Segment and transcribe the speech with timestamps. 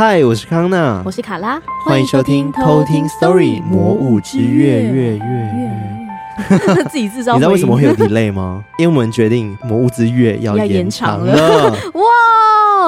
[0.00, 6.84] 嗨，我是康娜，我是卡拉，欢迎收听偷听 Story 魔物之月月月月。
[6.90, 8.64] 自己制造，你知道为什么会有 delay 吗？
[8.78, 11.70] 因为我们决定魔物之月要延长了。
[11.92, 12.02] 哇！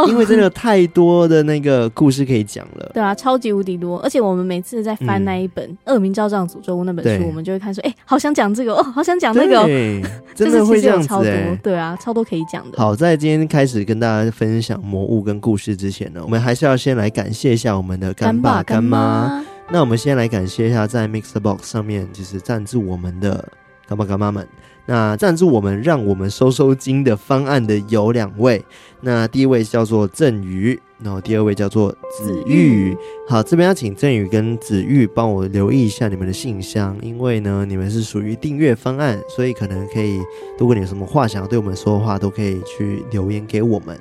[0.09, 10.02] 因为真的太多的那个故事可以讲了，对啊，超级无敌多，而且我们每次在翻那一本《恶名昭彰诅咒物》那本书，我们就会看说，哎，好想讲这个哦，好想讲那个，对，
[10.34, 12.78] 真的会这样子，超多，对啊，超多可以讲的。
[12.78, 19.45] 好，在今天开始跟大家分享魔物跟故事之前呢，我们还是要先来感谢一下我们的干爸干妈。
[19.70, 23.48] 那我们先来感谢一下在 MixerBox 上面就是赞助我们的
[23.89, 24.47] 干爸干妈们。
[24.86, 28.64] 那赞助我们，让我们收收金的方案的有两位。
[29.00, 32.97] 那第一位叫做郑宇，然后第二位叫做子玉。
[33.28, 40.20] 好，这边要请郑宇跟子玉帮我留意一下你们的信箱，因为呢，你们是属于订阅方案，所以可能可以，
[40.58, 43.98] 如果你有什么话想要对我们说的话，都可以去留言给我们。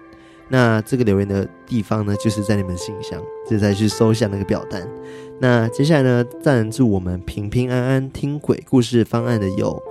[0.50, 4.86] 那这个留言的地方呢，就是在你们信箱，就再去搜一下那个表单。
[5.40, 9.82] 那接下来呢，赞助我们平平安安听鬼故事方案的有。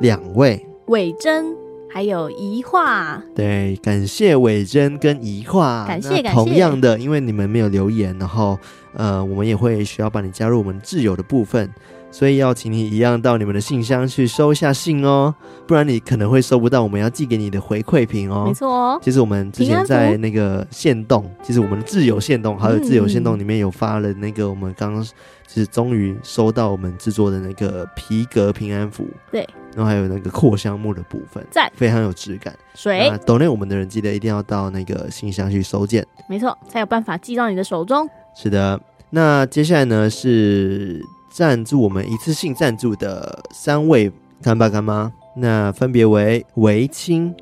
[0.00, 1.46] 两位伟珍
[1.90, 6.38] 还有怡化，对，感谢伟珍跟怡化，感谢感谢。
[6.38, 8.58] 同样的，因为你们没有留言，然后
[8.94, 11.68] 呃，我们也会需要把你加入我们挚友的部分。
[12.10, 15.34] 所以要请你一样到你们的信箱去收一下信哦，
[15.66, 18.44] 不然你可能会收不到我们要寄给你的回馈品哦。
[18.46, 32.54] 没错哦，其实我们之前在那个线动，其实我们的自由线动还有自由线动里面有发了那个我们刚刚就是终于收到我们制作的那个皮革平安符，对，然后还有那个扩香木的部分，在非常有质感。
[32.74, 38.08] 水，懂内我们的人记得一定要到那个信箱去收件，没错，才有办法寄到你的手中。
[38.34, 38.80] 是的，
[39.10, 41.00] 那接下来呢是。
[41.38, 44.10] 赞助我们一次性赞助的三位
[44.42, 47.32] 干爸干妈，那分别为维清、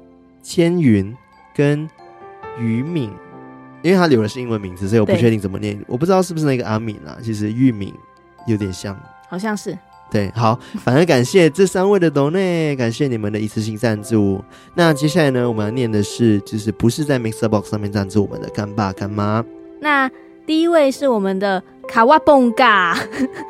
[0.43, 1.17] 千云
[1.55, 1.89] 跟
[2.59, 3.11] 于敏，
[3.81, 7.17] 因为他留的是英文名字，所以我不确定怎么念，我不知道是不是那个阿敏啦。
[7.23, 7.91] 其实玉敏
[8.47, 8.95] 有点像，
[9.31, 9.75] 好像是。
[10.11, 14.45] 对，好，反正感谢这三位的斗内，感谢你们的一次性赞助。
[14.75, 19.43] 那接下来呢，我们要念的是，就是不是在 Mixer Box 上面赞助我们的干爸干妈。
[19.81, 20.11] 那
[20.47, 21.63] 第一位是我们的。
[21.89, 22.99] 卡瓦蹦嘎，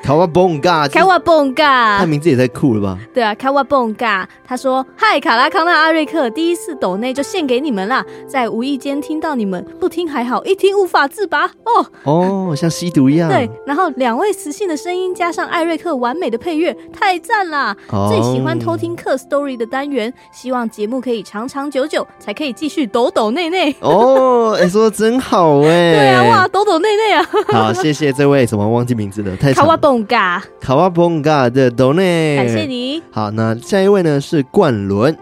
[0.02, 2.98] 卡瓦蹦嘎，卡瓦蹦嘎，他名字也太酷了吧？
[3.12, 4.28] 对啊，卡瓦蹦嘎。
[4.48, 13.28] 他说：“嗨，卡拉康纳阿瑞克，第一次抖内就献给你们啦，在无意间听到你们，不听还好，一听无法自拔哦哦，像吸毒一样。
[13.28, 17.76] 对，然后两位磁性的声音加上艾瑞克完美的配乐，太赞啦！
[17.90, 23.74] 哦、最喜欢偷听客 story 的单元，希望节目可以长长久久，才可以继续抖抖内内。
[23.80, 29.36] 哦，哎、欸，说的真好哎， 对啊，哇，抖抖内内啊，好，谢谢这。”位怎么忘记名字了？
[29.36, 29.64] 太长。
[29.64, 33.02] 卡瓦蹦嘎，卡瓦蹦嘎的 Donate，，感谢你。
[33.10, 35.16] 好，那下一位呢是冠伦，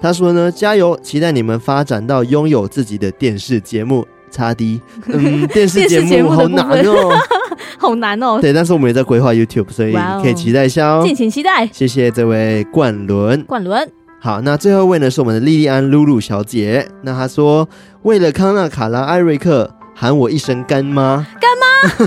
[0.00, 4.06] 他说呢，加油，期待你们发展到拥有自己的电视节目。
[4.30, 7.18] 差低，嗯， 电视节目好难哦，
[7.80, 8.38] 好难哦。
[8.38, 11.66] 对，但是我们也在规划 YouTube，所以可以期待一下哦，敬请期待。
[11.72, 13.90] 谢谢这位冠伦，冠伦。
[14.20, 17.66] 好，那最后一位呢是我们的莉莉安露露小姐，那她说
[18.02, 19.77] 为了康纳、卡拉、艾瑞克。
[20.00, 22.06] 喊我一声干妈，干妈，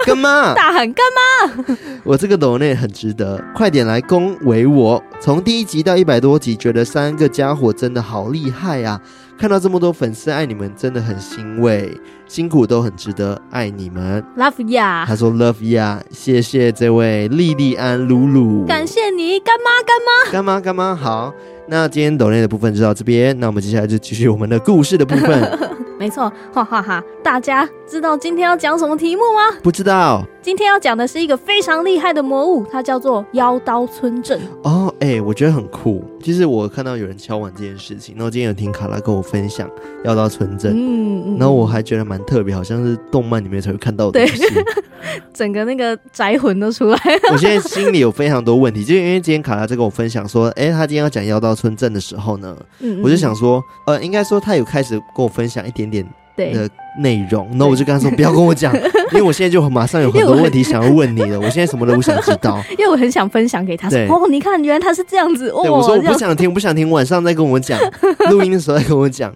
[0.06, 1.66] 干妈，大喊干妈！
[2.02, 5.02] 我这个抖内很值得，快点来恭维我！
[5.20, 8.98] 从第一集到一百多集，觉得三个家伙真的好厉害啊！
[9.38, 11.94] 看到这么多粉丝爱你们，真的很欣慰，
[12.26, 15.04] 辛苦都很值得，爱你们，Love ya！
[15.04, 21.34] 他说 Love ya，谢谢这位莉莉安鲁鲁，感谢你，干妈，干妈，干妈，干妈，好。
[21.68, 25.58] 那今天抖内的部分就到这边，那我们接下来就继续我们的故事的部分。
[25.98, 27.02] 没错，哈哈哈！
[27.22, 29.58] 大家知道今天要讲什么题目吗？
[29.62, 30.24] 不知道。
[30.46, 34.40] 今天要讲的是一个非常厉害的魔物，它叫做妖刀村镇。
[34.62, 36.04] 哦，哎、欸，我觉得很酷。
[36.22, 39.68] 其实我看到有人敲碗这件事情，然后今天有听卡拉跟我分享
[40.04, 44.54] 妖刀村镇，嗯嗯，然后我还觉得蛮特别，好像是动漫里面才会看到的东西。
[44.54, 44.64] 对，
[45.34, 47.20] 整个那个宅魂都出来了。
[47.34, 56.08] 我现在心里有非常多问题，就因为今天卡拉在跟我分享说，哎、欸，他今天要讲妖刀村镇的时候呢，嗯嗯，我就想说，呃，应该说他有开始跟我分享一点点。
[56.36, 56.68] 的
[56.98, 58.74] 内容，那我就跟他说不要跟我讲，
[59.12, 61.38] 因为我现在就马上有很多问题想要问你了。
[61.40, 63.88] 我现在什么都不想知道，因为我很想分享给他。
[63.88, 65.48] 对哦，你看，原来他是这样子。
[65.50, 67.78] 哦，对我说我不想听，我不想听，晚上再跟我讲，
[68.30, 69.34] 录音的时候再跟我讲。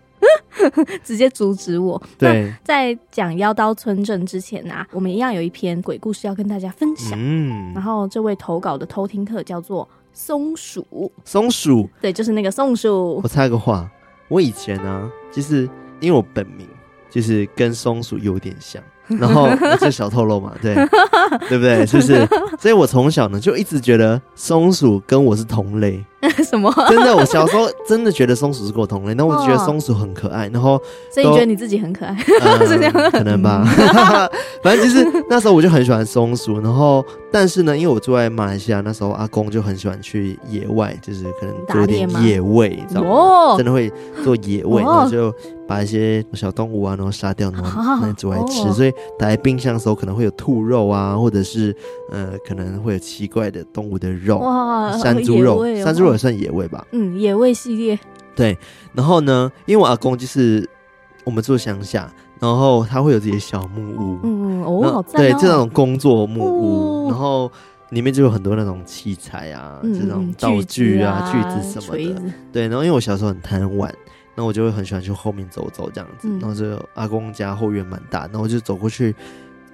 [1.03, 2.01] 直接阻止我。
[2.19, 7.13] 对，在讲妖刀村镇之前啊，我们一样有一篇鬼故事要跟大家分享。
[7.17, 13.21] 嗯，然后这位投稿的偷听客叫做松鼠，松鼠，对，就是那个松鼠。
[13.23, 13.91] 我插个话，
[14.29, 15.63] 我以前呢、啊，就是
[16.01, 16.67] 因为我本名
[17.11, 18.83] 就是跟松鼠有点像。
[19.19, 19.49] 然后
[19.81, 20.73] 这小透露嘛，对
[21.51, 21.85] 对不对？
[21.85, 22.25] 是不是？
[22.61, 26.05] 所以我从小呢就一直觉得松鼠跟我是同类。
[26.45, 26.73] 什么？
[26.89, 30.81] 真的，我小时候真的觉得松鼠是跟我同类，然后我就觉得松鼠很可爱，然后
[31.13, 32.93] 所以你觉得你自己很可爱， 呃、是这样？
[33.11, 33.65] 可能吧。
[34.63, 43.09] 反正就是那时候我就很喜欢松鼠，然后但是呢，因为我住在马来西亚，那时候阿公就很喜欢去野外，就是可能做点野味，你知道吗？
[43.11, 43.91] 哦、真的会
[44.23, 45.35] 做野味，然后就
[45.67, 48.69] 把一些小动物啊，然后杀掉，然后拿来煮来吃。
[48.69, 51.75] 哦、所以打开冰箱的时候，可能会有兔肉啊，或者是
[52.11, 54.43] 呃，可能会有奇怪的动物的肉，
[55.03, 56.10] 山猪肉，山猪肉。
[56.13, 57.99] 也算野味吧，嗯，野味系列。
[58.35, 58.57] 对，
[58.95, 60.69] 然后呢，因为我阿公就是
[61.25, 67.51] 我们住乡下，然后他会有自己的小木屋，嗯哦，好赞哦，对，就那种工作木屋，然后
[67.91, 72.23] 里面就有很多那种器材啊，这种道具啊、锯子什么的。
[72.53, 73.93] 对，然后因为我小时候很贪玩，
[74.35, 76.29] 那我就会很喜欢去后面走走这样子。
[76.41, 79.15] 然后就阿公家后院蛮大，然后我就走过去，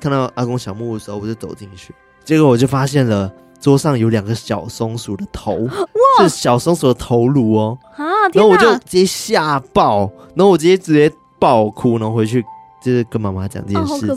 [0.00, 1.94] 看到阿公小木屋的时候，我就走进去，
[2.24, 3.32] 结果我就发现了。
[3.66, 12.40] 桌上有两个小松鼠的头，哇，是小松鼠的头颅哦，啊，然后我就直接吓爆，然后我直接直接爆哭，然后回去
[12.80, 14.16] 就是跟妈妈讲这件事情，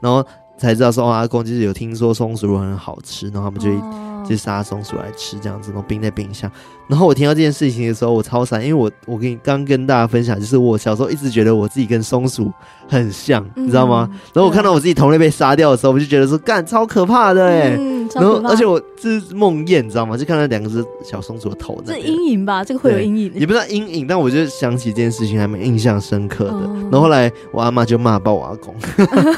[0.00, 0.24] 然后
[0.56, 3.70] 才知道说，哦，阿公就是有听说松鼠肉很好吃，然后他们就。
[3.70, 6.50] 哦就杀松鼠来吃，这样子，然后冰在冰箱。
[6.88, 12.52] 然后我听到这件事情的时候，我超惨，因为我我跟你刚跟大家分享，就是我小时候一直觉得我自己跟松鼠
[12.88, 14.08] 很像，嗯、你知道吗？
[14.34, 17.76] 然后我看到我自己同类被杀掉的时候，我就觉得说，干超可怕的哎、欸。
[17.78, 20.16] 嗯、然后而且我这是梦魇，你知道吗？
[20.16, 21.94] 就看到两个只小松鼠的头在。
[21.94, 23.32] 这阴影吧，这个会有阴影。
[23.34, 26.60] 也不知道阴影，但我就想起这件事情还蛮印象深刻的。
[26.64, 28.74] 嗯、然后后来我阿妈就骂爆我阿公，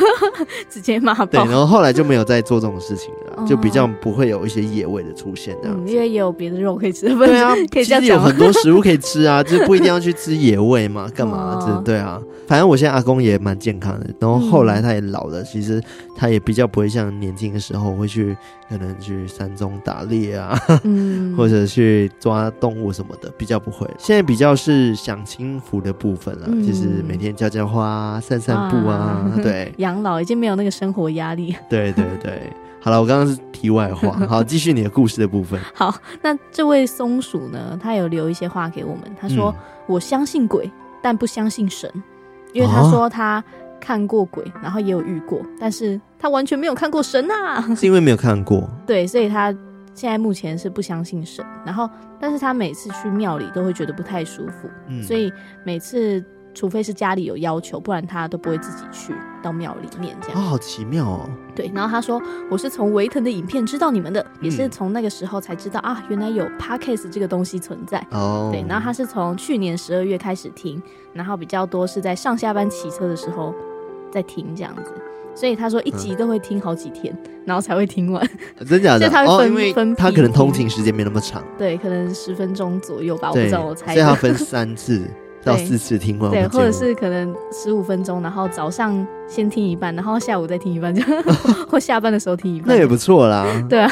[0.71, 1.27] 直接骂爆。
[1.27, 5.77] 对，然后后来就没有再做这种事情了，嗯、就比较不会有一些野味的出现这样。
[5.79, 7.09] 嗯，因为也有别的肉可以吃。
[7.15, 8.17] 对啊， 可以这样讲。
[8.17, 11.63] 有很多食物可以吃啊， 就不一定要去吃野味嘛，干嘛？
[11.65, 15.83] 这对啊，反正我现在阿公也蛮健康的，然后后来他也老了，其实
[16.17, 18.37] 他也比较不会像年轻的时候会去
[18.69, 23.87] 可能去山中打猎啊，嗯， 或者去抓动物什么的，比较不会。
[23.99, 31.55] 现在比较是享清福的部分了，就是每天浇浇花、散散步啊，对，养老已经没有那个生活压力。
[31.69, 32.43] 对对对。
[32.83, 35.61] 好了，我刚刚是题外话， 好，继续你的故事的部分。
[35.73, 37.79] 好，那这位松鼠呢？
[37.81, 39.03] 他有留一些话给我们。
[39.21, 40.69] 他说：“嗯、我相信鬼，
[41.01, 41.89] 但不相信神，
[42.53, 43.43] 因为他说他
[43.81, 48.69] 看过鬼，然后也有遇过，但是他完全没有看过神啊。”是因为没有看过。
[48.85, 49.55] 对，所以他
[49.95, 51.45] 现在目前是不相信神。
[51.65, 51.89] 然后，
[52.19, 55.33] 但是他每次去庙里都会觉得不太舒服，嗯、所以
[55.65, 56.21] 每次。
[56.55, 60.39] 除非是家里有要求，不然他都不会自己去到庙里面这样。
[60.39, 61.29] 哦，好奇妙哦。
[61.55, 62.21] 对，然后他说
[62.51, 70.81] ：“我是从维腾的影片知道你们的，嗯、也是从那个时候才知道啊，原来有 Podcast 这个东西存在。”哦，对，然后他是从去年十二月开始听，
[71.13, 73.55] 然后比较多是在上下班骑车的时候
[74.11, 74.93] 在听这样子，
[75.35, 78.27] 所以他说一集都会听好几天，嗯、然后才会听完。
[78.69, 79.09] 真假的？
[79.09, 83.95] 他会分、哦、因为他可能通勤时间没那么长，对，可能十分钟左右吧，我不知道，我猜。
[83.95, 85.03] 所以他分三次。
[85.45, 91.03] 到四次听完，对，或者是可能十五分钟，然后早上先听一半，然后下午再听一半，就
[91.69, 93.45] 或下班的时候听一半，那也不错啦。
[93.69, 93.91] 对啊，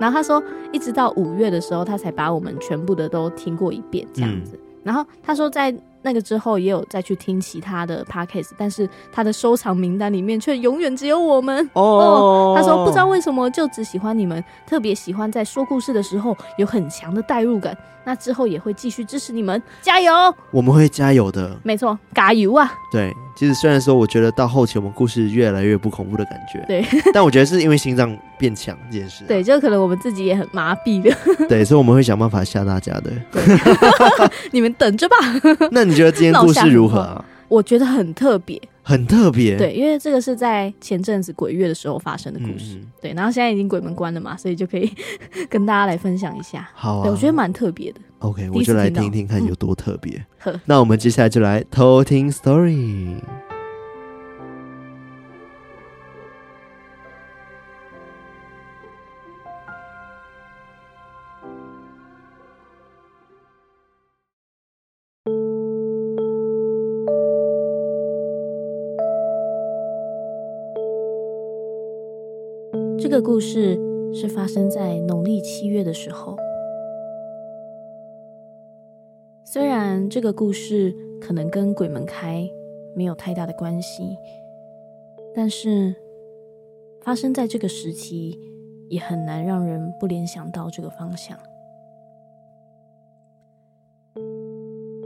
[0.00, 4.52] 然后他说，一直到五月的时候，他才把我们全部的都听过一遍，这样子。
[4.54, 11.68] 嗯、然后他说，在那个之后也有再去听其他的 podcast，但是他的收藏名单里面却永远只有我们。
[11.74, 17.76] 哦，哦，他说不知道为什么就只喜欢你们，特别喜欢在说故事的时候有很强的代入感。
[18.04, 20.12] 那之后也会继续支持你们，加油！
[20.50, 22.72] 我们会加油的，没错，加油啊！
[22.90, 29.28] 对，其实虽然说我觉得到后期我们故事越来越不恐怖的感觉，对， 但我觉得是因为心脏变强这件事、啊。
[29.28, 31.10] 对，就可能我们自己也很麻痹的。
[31.48, 33.10] 对，所以我们会想办法吓大家的。
[34.52, 35.16] 你们等着吧。
[35.70, 37.24] 那你觉得今天故事如何啊？
[37.48, 38.60] 我觉得很特别。
[38.82, 44.92] 很特别，对，因为这个是在前阵子鬼月的时候发生的故事，嗯、对，然后现在已经鬼门关了嘛，所以就可以
[45.48, 46.68] 跟大家来分享一下。
[46.74, 48.00] 好、啊，对，我觉得蛮特别的。
[48.18, 50.24] OK，我就来听听看有多特别。
[50.44, 53.16] 嗯、那我们接下来就来偷听 story。
[73.12, 73.78] 这个故事
[74.14, 76.34] 是发生在农历七月的时候。
[79.44, 82.48] 虽然这个故事可能跟鬼门开
[82.96, 84.16] 没有太大的关系，
[85.34, 85.94] 但是
[87.02, 88.40] 发生在这个时期，
[88.88, 91.38] 也很难让人不联想到这个方向。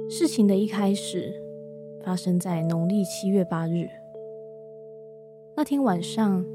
[0.08, 1.34] 事情的一开始
[2.04, 3.88] 发生在农历七月八日。
[5.56, 6.46] 那天晚上，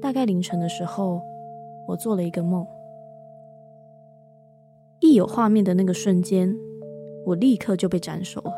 [0.00, 1.22] 大概凌晨的时候，
[1.86, 2.66] 我做了一个梦。
[5.00, 6.54] 一有画面的那个瞬间，
[7.24, 8.52] 我立刻就被斩首了。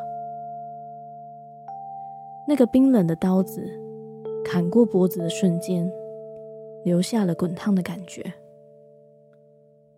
[2.49, 3.63] 那个冰冷的刀子
[4.45, 5.91] 砍过脖子的瞬间，
[6.85, 8.33] 留下了滚烫的感觉，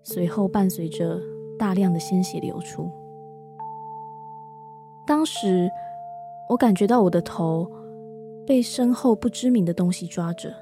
[0.03, 1.19] 随后伴随着
[1.59, 2.91] 大量的鲜血流出。
[5.07, 5.71] 当时，
[6.51, 7.71] 我感觉到我的头
[8.47, 10.53] 被身后不知名的东西抓着，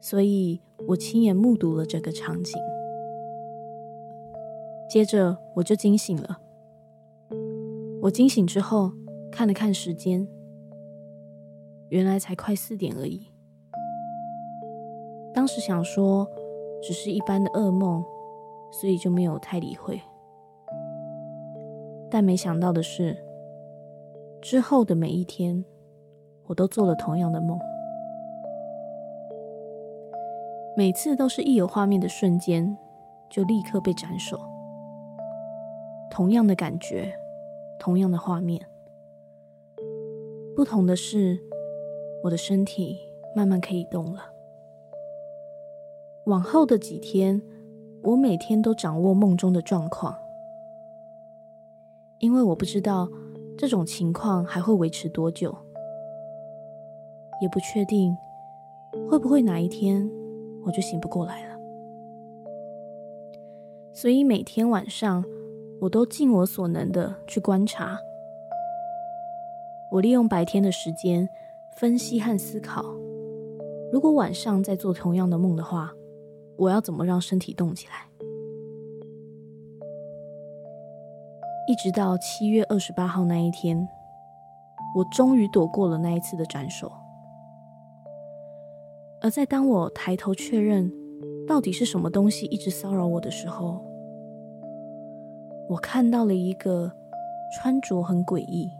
[0.00, 2.60] 所以我亲眼目睹了这个场景。
[4.88, 6.38] 接着，我就惊醒了。
[8.02, 8.92] 我惊醒之后，
[9.32, 10.28] 看了看时间，
[11.88, 13.26] 原来才快四点而已。
[15.34, 16.28] 当时想说，
[16.80, 18.04] 只是一般的噩梦，
[18.70, 20.00] 所以就没有太理会。
[22.08, 23.16] 但没想到的是，
[24.40, 25.64] 之后的每一天，
[26.46, 27.58] 我都做了同样的梦。
[30.78, 32.76] 每次都是一有画面的瞬间，
[33.30, 34.38] 就立刻被斩首。
[36.10, 37.14] 同样的感觉，
[37.78, 38.60] 同样的画面，
[40.54, 41.40] 不同的是，
[42.24, 42.98] 我的身体
[43.34, 44.20] 慢慢可以动了。
[46.26, 47.40] 往后的几天，
[48.02, 50.14] 我每天都掌握梦中的状况。
[52.18, 53.08] 因为我不知道
[53.56, 55.56] 这种情况还会维持多久，
[57.40, 58.14] 也不确定
[59.10, 60.10] 会不会哪一天
[60.66, 61.56] 我就醒不过来了。
[63.94, 65.24] 所以每天晚上
[65.80, 67.98] 我都尽我所能的去观察，
[69.90, 71.26] 我利用白天的时间
[71.70, 72.84] 分析和思考，
[73.90, 75.92] 如果晚上再做同样的梦的话，
[76.58, 77.94] 我要怎么让身体动起来？
[81.68, 83.88] 一直到七月二十八号那一天，
[84.94, 86.92] 我终于躲过了那一次的斩首。
[89.20, 90.92] 而在当我抬头确认
[91.46, 93.84] 到底是什么东西一直骚扰我的时候，
[95.68, 96.90] 我看到了一个
[97.54, 98.70] 穿着很诡异、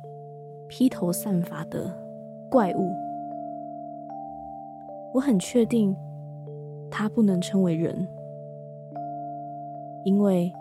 [0.69, 1.93] 披头散发的
[2.51, 2.91] 怪物。
[5.15, 5.97] 我很确定，
[6.91, 8.07] 它不能称为人，
[10.05, 10.53] 因为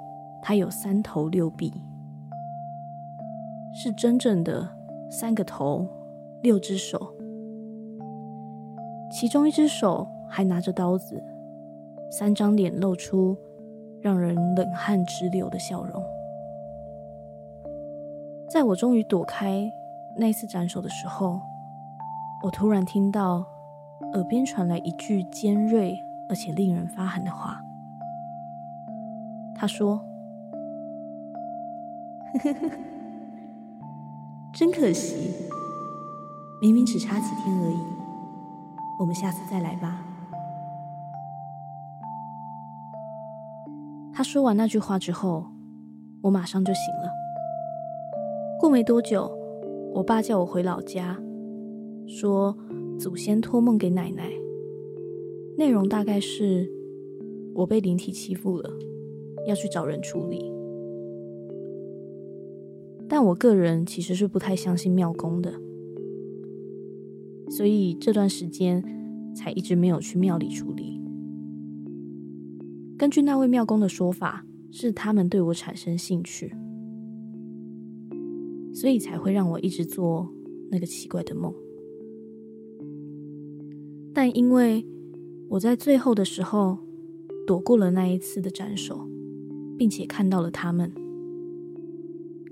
[0.41, 1.71] 它有三头六臂。
[3.73, 4.65] 是真正的
[5.09, 5.85] 三个头，
[6.41, 7.13] 六只手，
[9.17, 11.23] 其中一只手还拿着刀子，
[12.11, 13.37] 三张脸露出
[14.01, 16.03] 让人冷汗直流的笑容。
[18.49, 19.71] 在我终于躲开
[20.17, 21.39] 那次斩首的时候，
[22.43, 23.45] 我突然听到
[24.15, 27.61] 耳边传来一句尖锐而且令人发寒的话。
[29.55, 30.03] 他说
[32.43, 32.77] ：“呵呵呵。”
[34.53, 35.31] 真可惜，
[36.61, 38.04] 明明只差几天而已。
[38.97, 40.01] 我们下次再来吧。
[44.13, 45.45] 他说完那句话之后，
[46.21, 47.09] 我马上就醒了。
[48.59, 49.29] 过没多久，
[49.93, 51.17] 我爸叫我回老家，
[52.07, 52.55] 说
[52.97, 54.31] 祖先托梦给奶奶，
[55.57, 56.71] 内容大概是
[57.53, 58.69] 我被灵体欺负了，
[59.45, 60.49] 要去找人处理。
[63.09, 65.53] 但我个人其实是不太相信庙公的，
[67.55, 68.83] 所以这段时间
[69.33, 70.99] 才一直没有去庙里处理。
[72.97, 76.53] 根据那位庙公的说法，是他们对我产生兴趣，
[78.73, 80.29] 所以才会让我一直做
[80.69, 81.53] 那个奇怪的梦。
[84.13, 84.85] 但因为
[85.47, 86.77] 我在最后的时候
[87.47, 89.07] 躲过了那一次的斩首，
[89.77, 90.91] 并且看到了他们。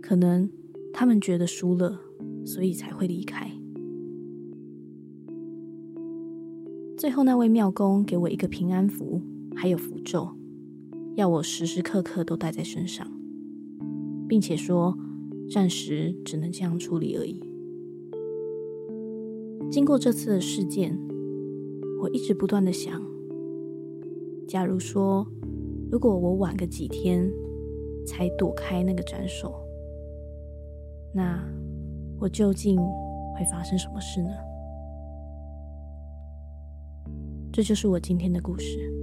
[0.01, 0.50] 可能
[0.93, 2.00] 他们觉得输了，
[2.45, 3.51] 所以才会离开。
[7.03, 9.22] 最后那位庙公给我一个平安符，
[9.57, 10.29] 还有符咒，
[11.15, 13.05] 要我时时刻刻都带在身上，
[14.25, 14.98] 并且说
[15.51, 17.41] 暂时只能这样处理而已。
[19.69, 20.98] 经过这次的事件，
[22.01, 23.03] 我一直不断的想：
[24.48, 25.27] 假如说，
[25.91, 27.29] 如果我晚个几天
[28.07, 29.53] 才躲开那个斩首。
[31.13, 31.43] 那
[32.17, 32.77] 我究竟
[33.36, 34.29] 会发生什么事呢？
[37.53, 38.93] 这就是我今天的故事。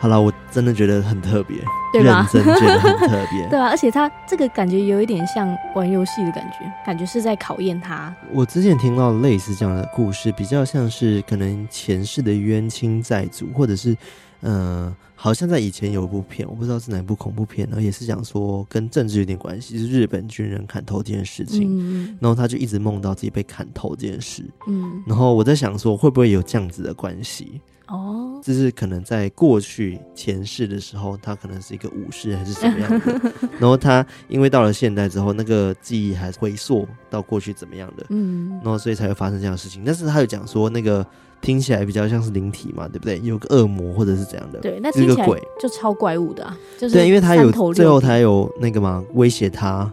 [0.00, 1.58] 好了我真的觉得很特别，
[1.92, 2.28] 对吧？
[2.32, 8.14] 认真觉得很特别， 对啊，而且他这个感觉有一点像玩游戏的感觉，感觉是在考验他。
[8.32, 13.92] 我之前听到类似这样的故事，比较像是可能前世的冤亲债主，或者是
[14.40, 27.60] 嗯、呃，好像在以前有一部片，我不知道是哪一部恐怖片，然后也是讲说跟政治有点关系，就是日本军人砍头这件事情，嗯、然后他就一直梦到自己被砍头这件事，嗯，然后我在想说会不会有这样子的关系？
[27.88, 39.82] 哦，就是可能在过去前世的时候，他可能是一个武士还是什么样的，然后他因为到了现代之后，那个记忆还回溯到过去怎么样的，嗯，然后所以才会发生这样的事情。
[39.84, 41.04] 但是他有讲说，那个
[41.40, 43.20] 听起来比较像是灵体嘛，对不对？
[43.20, 45.26] 有个恶魔或者是怎样的，对，那听起来
[45.58, 49.90] 就超怪物的啊，就是对，因为他有最后他有那个嘛威胁他，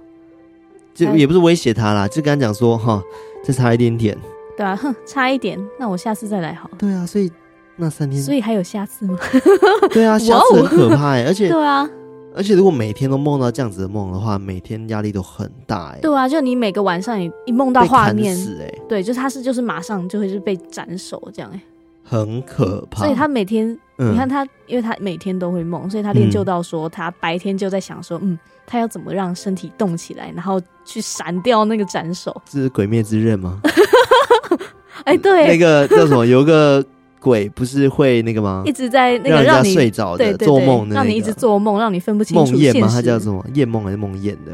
[0.93, 3.01] 就也不是威胁他啦，就跟他讲说哈，
[3.43, 4.17] 再差一点点，
[4.55, 7.31] 对啊，哼，差一点，那我下次再来好，对啊，所以。
[7.77, 9.17] 那三天，所以还有下次吗？
[9.93, 11.87] 对啊，下次很可怕哎，而且 对啊，
[12.35, 15.99] 而且如果每天都梦到这样子的梦的话，每天压力都很大哎。
[16.01, 21.61] 对啊，就你每个晚上你一梦到画面，哎对，就是他是就是马上就会是被斩首这样哎，
[22.03, 23.03] 很可怕。
[23.03, 32.35] 所以他每天，你看他，因为他每天都会梦，所以他练就到说，他白天就在想说，嗯，他要怎么让身体动起来，然后去闪掉那个斩首。
[32.45, 33.61] 这是鬼灭之刃吗？
[35.05, 36.25] 哎，对，那个叫什么？
[36.25, 36.83] 有个。
[37.27, 38.63] 鬼不是会那个吗？
[38.65, 42.87] 一直在那个让你睡着的做梦，让你一直做梦，让你分不清楚梦魇吗？
[42.89, 43.45] 他叫什么？
[43.53, 44.53] 夜梦还是梦魇的？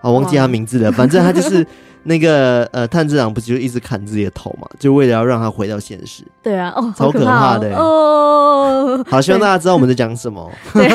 [0.00, 0.90] 好，忘记他名字了。
[0.90, 1.64] 反正他就是
[2.02, 4.68] 那个呃，炭治郎不是就一直砍自己的头嘛？
[4.78, 6.24] 就为了要让他回到现实。
[6.42, 9.02] 对啊，哦，超可怕的哦。
[9.08, 10.50] 好，希望大家知道我们在讲什么。
[10.74, 10.90] 对，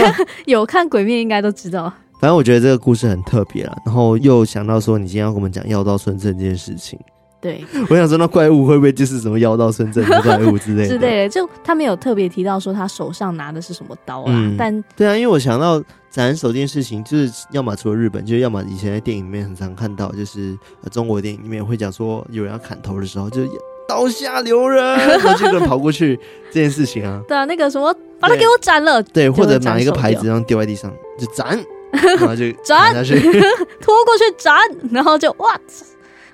[0.46, 1.92] 有看鬼面应该都知道。
[2.20, 7.00] 反正我觉得这个故事很特别了，然后又想到说，你今天要跟我们讲药刀村镇这件事情。
[7.42, 10.90] 对，我想说那怪物会不会就是什么妖道深圳的怪物之类的？
[10.90, 14.26] 之类的，就他没有特别提到说他手上拿的是什么刀啊。
[14.28, 20.56] 嗯、但对啊，因为我想到斩首这件事情，就是要么除了日本，就是要么以前在电影里面很常看到，就是
[20.92, 23.50] 中国电影里面会讲说有人要砍头的时候，就是
[23.88, 26.16] 刀下留人，然后就跑过去
[26.52, 27.20] 这件事情啊。
[27.28, 31.60] 对啊，那个什么把他给我斩了，对，或者拿一个牌子 然后丢在地上就斩，
[31.92, 34.56] 然后就斩下去，拖过去斩，
[34.92, 35.60] 然后就哇。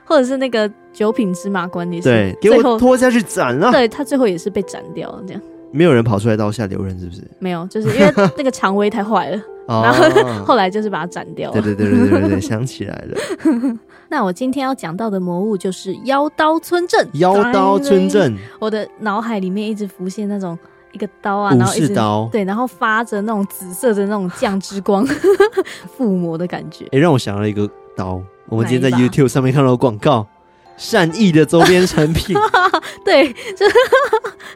[0.09, 3.71] 或者是那个九品芝麻官，你是对，给我拖下去斩了。
[3.71, 5.39] 对，他最后也是被斩掉了，这样。
[5.69, 7.21] 没有人跑出来刀下留人，是不是？
[7.37, 11.61] 没有，就是因为那个蔷薇太坏了， 然后后来就是把它斩掉了。
[11.61, 13.77] 对对对对对对，想起来了。
[14.09, 17.07] 那我今天要讲到的魔物就是妖刀村镇。
[17.13, 20.57] 妖刀村镇，我的脑海里面一直浮现那种
[20.93, 25.05] 一个刀啊，然后一直刀，对，然后发着那种紫色的那种酱之光，
[25.95, 26.85] 附魔的感觉。
[26.91, 28.19] 哎，让我想到一个刀。
[28.49, 30.25] 我们今天在 YouTube 上面看到广告，
[30.77, 32.35] 善意的周边产品，
[33.03, 33.65] 对，就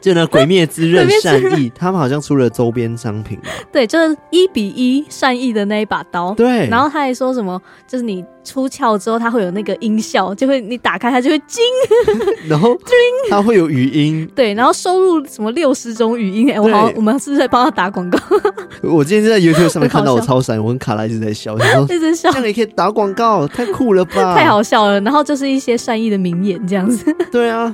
[0.00, 3.48] 就那《鬼灭之刃》善意，他们好像出了周边商品吧？
[3.72, 6.68] 对，就是一比一善意的那一把刀，对。
[6.68, 8.24] 然后他还说什么，就是你。
[8.44, 11.62] 出鞘之后，它会有那个音效，就会你打开它就会惊，
[12.48, 12.76] 然后
[13.30, 18.18] 它会有语音，对，然后收录什么六十种语音，哎、欸，我好，我们是不是在帮他打广告？
[18.82, 24.34] 我今天在 YouTube 上面看到我超闪，我跟卡拉一直在笑，一直笑，这样也可以打广告，太酷了吧？
[24.34, 25.00] 太好笑了。
[25.02, 27.72] 然后就是一些善意的名言这样子，对啊，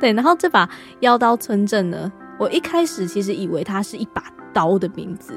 [0.00, 0.12] 对。
[0.12, 0.68] 然后这把
[1.00, 5.34] 妖刀村镇呢，我一开始其实以为它是一把刀的名字，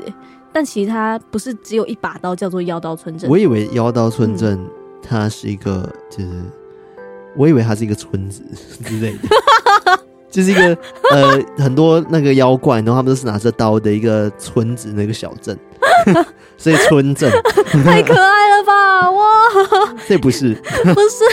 [0.54, 3.30] 但其实它不是只有一把刀，叫做妖刀村镇。
[3.30, 4.60] 我以为妖刀村镇
[5.02, 6.30] 它是一个，就是
[7.36, 8.44] 我以为它是一个村子
[8.86, 9.28] 之类的，
[10.30, 10.78] 就是一个
[11.12, 15.58] 呃很多那个妖怪，然后他们都是拿着刀的一个村子，那个小镇，
[16.58, 17.32] 所以村镇。
[17.84, 19.10] 太可爱了吧？
[19.12, 19.26] 哇，
[20.08, 20.54] 这不是。
[20.94, 21.26] 不是，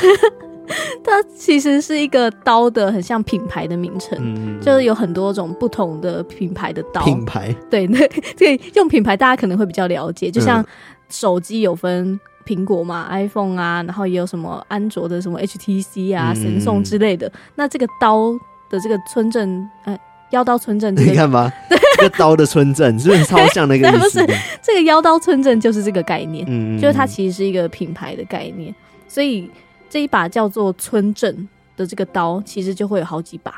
[1.04, 10.64] 它其实是一个刀的很像品牌的名称，嗯、就是有很多种不同的品牌的刀品牌，对对 对，用品牌大家可能会比较了解，就像
[11.09, 17.26] 手机有分苹果嘛，iPhone 啊，然后也有什么安卓的什么 HTC 啊、神送之类的。
[17.28, 18.33] 嗯、那这个刀
[18.68, 19.96] 的这个村镇，呃，
[20.30, 21.52] 妖刀村镇、这个，你看吧，
[21.98, 24.24] 这个刀的村镇是不是超像那个意思？
[24.24, 28.74] 不是，这个妖刀村镇就是这个概念，嗯，就是它其实是一个品牌的概念，
[29.09, 29.50] 所以。
[29.90, 33.53] 这一把叫做村镇的这个刀，其实就会有好几把，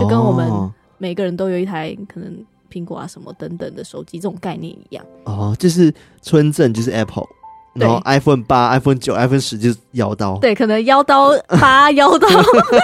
[0.00, 0.50] 就跟我们
[0.98, 2.34] 每个人都有一台可能
[2.72, 5.04] 苹果啊什么等等的手机这种概念一样。
[5.24, 5.92] 哦，就是
[6.22, 7.26] 村镇就是 Apple，
[7.74, 10.38] 然后 iPhone 八、iPhone 九、iPhone 十就是妖刀。
[10.38, 12.28] 对，可能妖刀八、 妖刀、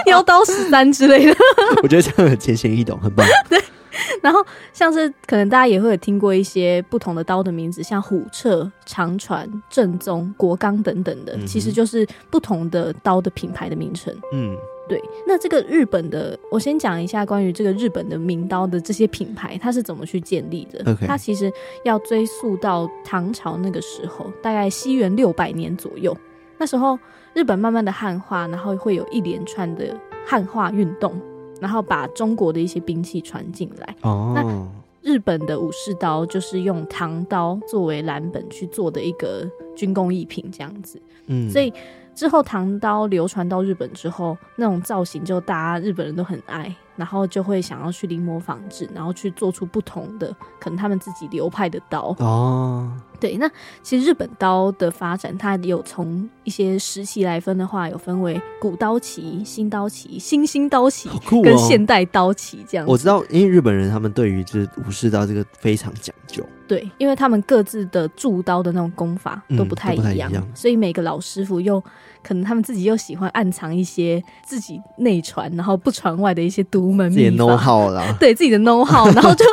[0.05, 1.35] 妖刀十三之类的。
[1.81, 3.25] 我觉得这样很浅显易懂，很棒。
[3.49, 3.59] 对。
[4.21, 14.15] 然后像是可能大家也会有听过一些不同的刀的名字，像虎彻、长传、正宗、国钢等等的，嗯、其实就是不同的刀的品牌的名称。
[14.33, 14.55] 嗯，
[14.87, 21.51] 对，那这个日本的，我先讲一下关于这个日本的名刀的这些品牌，它是怎么去建立的.它其实
[21.83, 26.15] 要追溯到唐朝那个时候，大概西元六百年左右。
[26.57, 26.97] 那时候
[27.33, 31.19] 日本慢慢的汉化，然后会有一连串的汉化运动，
[31.61, 33.95] 然后把中国的一些兵器传进来。
[34.01, 41.01] 哦，那日本的武士刀就是用唐刀作为蓝本去做的一个军工艺品，这样子。
[41.27, 41.71] 嗯，所以。
[42.13, 52.15] 之后，唐刀流传到日本之后，那种造型就大家日本人都很爱，然后就会想要去临摹仿制，然后去做出不同的可能他们自己流派的刀。
[52.19, 53.49] 哦，对，那
[53.81, 62.85] 其实日本刀的发展，它有从一些时期来分的话，有分为古刀旗、新刀旗、新兴刀旗，哦、跟现代刀旗这样。
[62.87, 66.43] 我知道，因为日本人他们对于就是武士刀这个非常讲究。
[66.67, 71.83] 对，因为他们各自的铸刀的那种功法都不太一样，嗯、不太一样，所以每个老师傅又
[72.23, 77.43] 可能他们自己又喜欢暗藏一些自己内传，然后不传外的一些独门秘法。
[77.43, 79.45] know-how 啦，对自己的 know-how， 然后就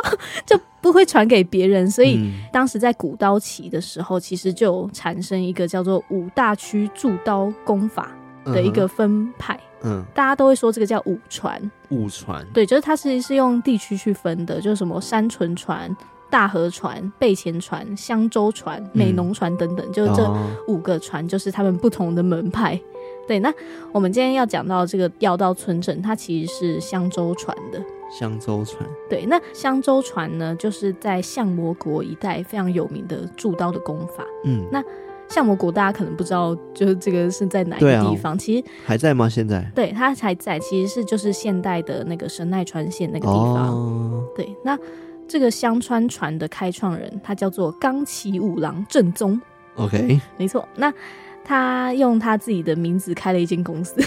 [0.45, 1.89] 就不会传给别人。
[1.89, 8.11] 所以当时在古刀旗的时候，其实就产生一个叫做五大区铸刀功法
[8.45, 9.59] 的一个分派。
[9.81, 11.59] 嗯，大家都会说这个叫五传。
[11.89, 15.95] 五传，对，就是它其实是用地区去分的，就是什么山纯传。
[16.29, 20.31] 大河船、备前船、香洲船、美浓船等等，嗯、就是这
[20.67, 22.75] 五个船，就是他们不同的门派。
[22.75, 22.79] 哦、
[23.27, 23.53] 对，那
[23.91, 27.81] 我们今天要讲到这个药刀村镇，它其实是香洲船的。
[28.11, 34.25] 香洲船，对，那香洲船呢，就是在相模国一带非常有名的铸刀的功法。
[34.45, 34.83] 嗯，那
[35.27, 38.33] 相模国大家可能不知道，就是这个是在哪个地方？
[38.33, 39.29] 啊、其实还在吗？
[39.29, 39.71] 现在？
[39.75, 43.67] 对，它还在，其实是就是现代的那个神奈川县那个地方。
[43.69, 44.77] 哦、对，那。
[45.29, 49.39] 这个香川船的开创人，他叫做冈崎五郎正宗。
[49.75, 50.67] OK，没错。
[50.75, 50.91] 那
[51.45, 53.95] 他用他自己的名字开了一间公司，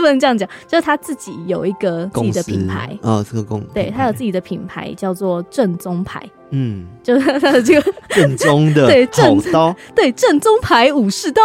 [0.00, 2.96] 不能这样讲，就是他自己有一个自己的品牌。
[3.02, 6.22] 哦，这个公对，他有自己的品牌叫做正宗牌。
[6.50, 11.40] 嗯，就是他的这个 正宗的 对正刀，对正宗牌武士刀。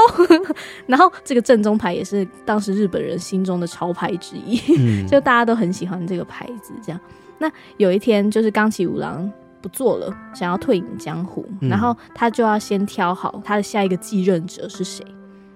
[0.86, 7.00] 然后这个正宗牌也是当时日本人心中的潮牌之一，嗯、就大家都很喜欢这个牌子，这样。
[7.40, 15.06] 那有一天，就是冈崎五郎不做了，想要退隐江湖，嗯、然后他就要先挑好他的下一个继任者是谁。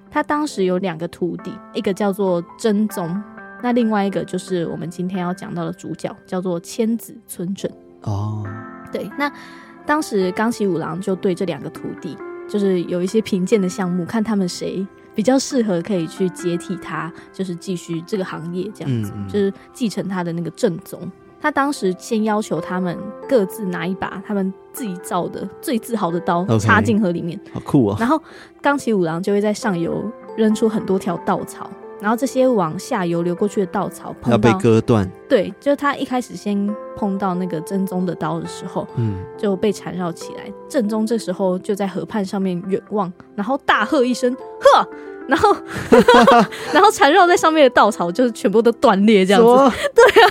[0.10, 3.22] 他当时有两个徒弟，一个叫做真宗，
[3.62, 7.72] 那另外一个就是我们今天要讲到的主角，叫做千子村正。
[8.02, 8.46] 哦，
[8.92, 9.32] 对，那
[9.86, 12.16] 当时冈崎五郎就对这两个徒弟，
[12.48, 21.12] 就是有一些评鉴的项目，看他们谁比较适合可以去接替他，就是继续这个行业这样子，嗯嗯就是继承他的那个正宗。
[21.44, 27.98] 他当时先要求他们各自拿一把他们自己造的最自豪的刀插进河里面好酷啊！
[28.00, 28.18] 然后
[28.62, 35.06] 冈崎五郎就会在上游扔出很多条稻草，然后这些往下游流过去的稻草碰到要被割断。
[35.28, 40.50] 对，就是他一开始先碰到那个正宗的刀的时候，嗯，就被缠绕起来。
[40.70, 44.88] 正宗这时候就在河畔上面远望，然后大喝一声：“呵！”
[45.28, 45.56] 然后，
[46.74, 49.78] 然后缠绕在上面的稻草就是全部都断裂，这样子。
[49.96, 50.30] 对啊，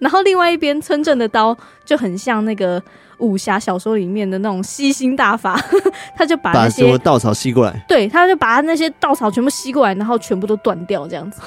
[0.00, 2.82] 然后另外一边村正的刀就很像那个
[3.18, 5.58] 武侠小说里面的那种吸星大法，
[6.16, 7.84] 他就把那些把稻草吸过来。
[7.88, 11.40] 对，他就把他那些稻草全部吸过来，然后全部都断掉，这样子。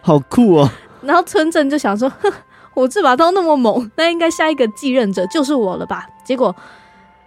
[0.00, 0.70] 好酷哦！
[1.02, 2.30] 然后村正就想说：“哼，
[2.74, 6.54] 我这把刀那么猛，那应该下一个继任者就是我了吧？”结果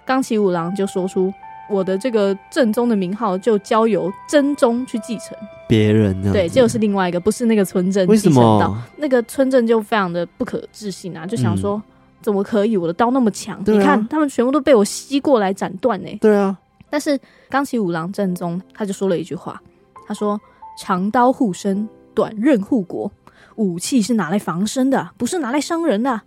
[0.05, 1.33] 冈崎五郎就说出。
[1.73, 5.35] 我的这个正宗的名号就交由真宗去继承，
[5.67, 6.31] 别人呢？
[6.31, 8.39] 对，就是另外一个，不是那个村镇继承到。
[8.39, 8.83] 为什么？
[8.97, 11.83] 那个村镇就非常的不可置信啊，就想说、嗯、
[12.21, 12.77] 怎么可以？
[12.77, 16.17] 我的刀那么强，啊、你看他们全部都被我吸过来斩断呢。
[16.21, 16.55] 对啊，
[16.91, 19.59] 但是冈崎五郎正宗他就说了一句话，
[20.07, 20.39] 他说
[20.77, 23.11] ：“长刀护身，短刃护国，
[23.55, 26.21] 武器是拿来防身的，不是拿来伤人的。”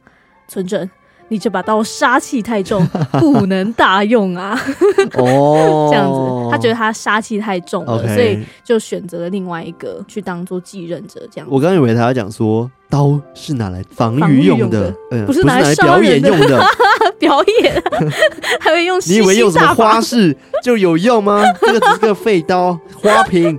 [0.49, 0.89] 村正。
[1.29, 2.87] 你这把刀杀气太重，
[3.19, 4.59] 不能大用啊！
[5.15, 8.15] 哦， 这样子，他觉得他杀气太重了，Okay.
[8.15, 11.21] 所以就选择了另外一个去当做继任者。
[11.31, 14.95] 这样子，我刚以为他要讲说刀是拿来防御用的，
[15.27, 16.65] 不是拿来表演用的。
[17.19, 17.83] 表演
[18.61, 19.01] 还会用？
[19.07, 21.43] 你以为用什么花式就有用吗？
[21.63, 23.59] 这个只是个废刀，花瓶。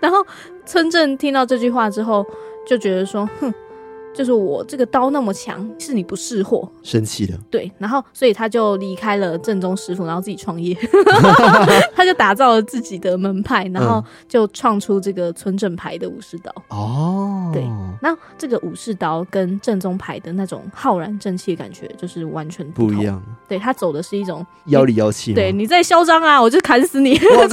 [0.00, 0.24] 然后
[0.64, 2.24] 村正听到这句话之后，
[2.66, 3.52] 就觉得说，哼。
[4.16, 7.38] 就是我这个刀那么强，是你不识货，生气了。
[7.50, 10.74] 对，然后所以他就离开了正宗师傅，然后自己创业，
[11.94, 16.50] 他就打造了自己的门派，然后就创出这个村正牌的武士刀。
[16.70, 17.62] 哦，对，
[18.00, 23.22] 那这个武士刀跟正宗牌的那种浩然正气的感觉就是完全不，不一样。
[23.46, 25.34] 对，他走的是一种妖里妖气。
[25.34, 27.18] 对，你再嚣张啊，我就砍死你！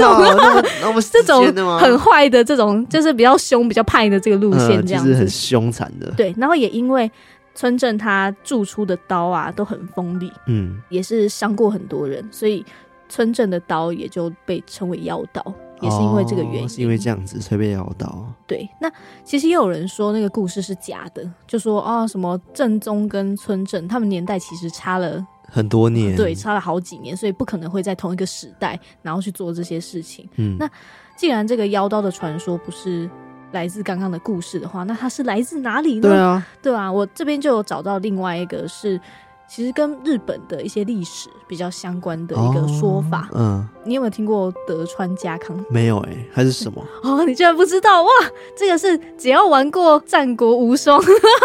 [1.11, 1.43] 这种
[1.77, 6.11] 很坏的这种，就是比较凶、比较派的这个路线，这样子、嗯就是、很凶残的。
[6.15, 7.11] 对，然后也因为
[7.55, 12.65] 村正他铸出的刀啊都很锋利，嗯，也是伤过很多人，所以
[13.09, 15.43] 村正的刀也就被称为妖刀。
[15.81, 18.25] 也是因为这个原因，哦、是因为这样子才被妖刀。
[18.47, 18.89] 对，那
[19.25, 30.29] 其实也有人说那个故事是假的，就说啊、哦、什么正宗跟村正他们年代其实差了很多年，对，差了好几年，所以不可能会在同一个时代然后去做这些事情。
[30.37, 30.69] 嗯，那
[31.17, 33.09] 既然这个妖刀的传说不是
[33.53, 36.01] 来自刚刚的故事的话，那它是来自哪里呢？
[36.01, 38.99] 对啊，对啊，我这边就有找到另外一个是。
[39.45, 45.63] 其实跟日本的一些历史比较相关的一个说法，哦、嗯，你有没有听过德川家康？
[45.69, 46.81] 没有哎、欸，还是什么？
[47.03, 48.09] 哦，你居然不知道哇？
[48.57, 50.99] 这个是只要玩过《战国无双》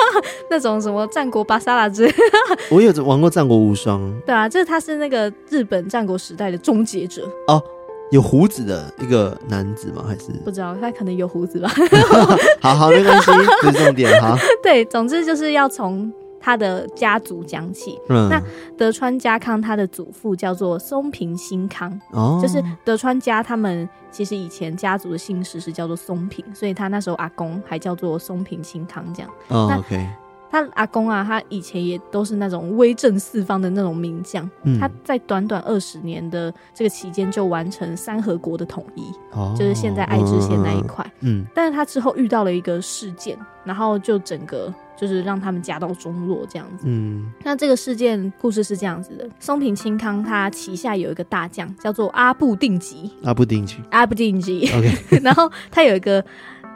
[0.49, 2.09] 那种什么《战国巴萨拉之》，
[2.71, 4.01] 我有玩过《战国无双》。
[4.23, 7.63] 对啊，就是他是那个日本战国时代的终结者哦，
[8.11, 10.05] 有胡子的一个男子吗？
[10.07, 11.71] 还是不知道，他可能有胡子吧。
[12.61, 13.31] 好好，没关系，
[13.63, 14.37] 不是重点哈。
[14.63, 16.13] 对，总之就是要从。
[16.41, 18.41] 他的家族讲起，嗯，那
[18.77, 29.31] 德川家康他的祖父叫做松平新康，哦，就是德川家他们其实以前家族的姓氏是叫做松平，所以他那时候阿公还叫做松平新康这样。
[29.49, 30.07] 哦，OK。
[30.51, 56.25] 他阿公啊，他以前也都是那种威震四方的那种名将，嗯，他在短短二十年的这个期间就完成三河国的统一，哦，就是现在爱知县那一块，嗯，但是他之后遇到了一个事件，然后就整个就是让他们家道中落这样子，嗯，那这个事件故事是这样子的：松平清康他旗下有一个大将叫做阿布定吉，阿布定吉，阿布定吉，OK， 然后他有一个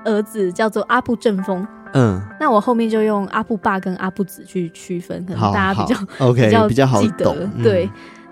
[0.05, 1.67] 儿子叫做阿布正丰。
[1.95, 7.63] 嗯，那我后面就用阿布爸跟阿布子去区分，可能大家比较 OK 比较比较好记得，懂。
[7.63, 7.91] 对，嗯、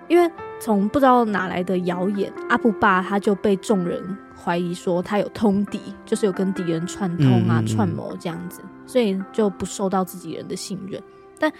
[0.09, 4.03] 因为从不知道哪来的谣言，阿布爸他就被众人
[4.43, 11.01] 怀疑说他有通敌，就是有跟敌人串通啊、嗯、串谋这样子，所以就不受到自己人的信任。
[11.39, 11.53] 但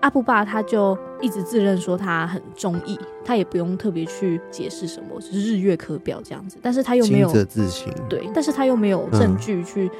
[0.00, 6.58] 阿布爸他就一直自认说他很忠义，他也不用特别去解释什么，就是日月可表这样子。
[6.62, 9.86] 但是他又没有自清，对，但是他又没有证据去。
[9.86, 9.90] 嗯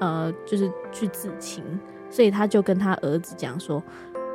[0.00, 1.62] 呃，就是去自清，
[2.10, 3.82] 所以他就跟他儿子讲说：“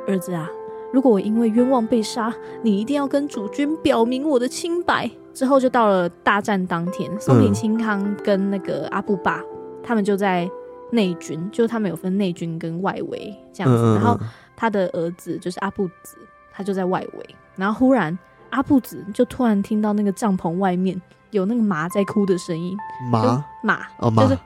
[0.08, 0.48] 儿子啊，
[0.92, 9.46] 如果我因为冤枉被杀，你一定要跟主君表明我的清白。”之后就到了大战当天，松平清康跟那个阿布爸、嗯、
[9.82, 10.48] 他们就在
[10.92, 13.82] 内军，就他们有分内军跟外围这样子。
[13.94, 14.18] 然后
[14.56, 16.16] 他的儿子就是阿布子，
[16.50, 17.34] 他就在外围。
[17.54, 20.98] 然后忽然阿布子就突然听到那个帐篷外面
[21.30, 22.76] 有那个马在哭的声音，
[23.10, 24.22] 马马哦马。
[24.24, 24.38] 就是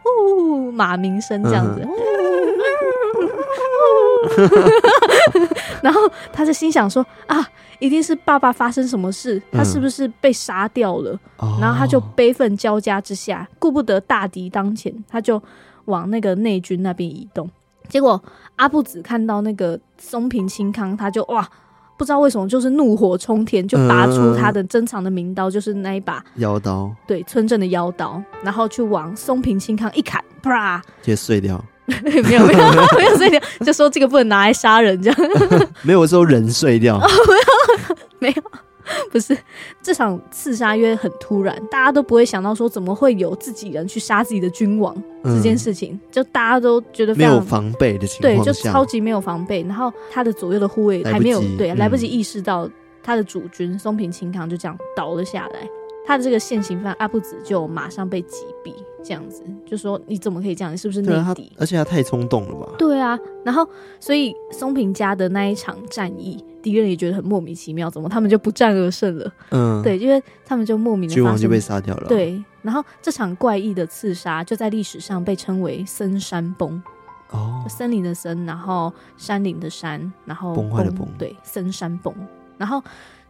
[0.73, 1.89] 马鸣声这样子，嗯、
[5.83, 6.01] 然后
[6.33, 7.45] 他就心想说啊，
[7.81, 11.19] 一定是爸爸发生什么事，他是不是被杀掉了？
[11.43, 15.43] 嗯、然后他就悲愤交加之下，顾不得大敌当前，他就
[15.87, 17.51] 往那个内军那边移动。
[17.89, 18.23] 结果
[18.57, 21.47] 阿布子看到那个松平清康，他就哇，
[22.01, 30.19] 不知道为什么就是怒火冲天，就拔出他的珍藏的名刀，就是那一把妖刀，对，村正的妖刀，然后去往松平清康一砍。
[30.43, 30.79] 啪！
[31.03, 31.63] 直接碎掉？
[32.03, 35.21] 没有没有没有碎掉，就说这个不能拿来杀人，这样
[35.85, 37.07] 没有说人碎掉， 哦、
[38.19, 38.43] 没有没有，
[39.11, 39.37] 不是
[39.83, 49.63] 这场刺杀因为很突然，大家都不会想到说怎么会有自己人去杀自己的君王、嗯、这件事情，就大家都觉得非常没有防备的情况，对，就超级没有防备。
[49.63, 52.69] 然后他的左右的护卫还没有对来不及意识到
[53.03, 55.69] 他的主君松平清康就这样倒了下来。
[56.07, 58.73] 他的这个现行犯阿部子就马上被击毙，
[59.05, 60.73] 这样子就说，你怎么可以这样？
[60.73, 61.53] 你是不是内敌？
[61.57, 62.73] 而且他太冲动了吧？
[62.79, 63.69] 对啊，然后
[64.01, 69.33] 所以松平家的那一场战役，敌人也觉得很莫名其妙，怎么他们就不战而胜了？
[69.51, 72.09] 嗯，对，因为他们就莫名的君王就被杀掉了。
[72.09, 76.83] 对，然后这场怪异的刺杀就在历史上被称为森山崩。
[77.31, 82.15] 哦，森林的森，然后山林的山，然后崩坏的崩，对，森山崩，
[82.57, 82.83] 然后。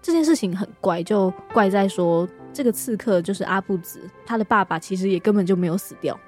[0.03, 6.19] 这件事情很怪，就怪在说这个刺客就是阿布子，他的爸爸其实也根本就没有死掉。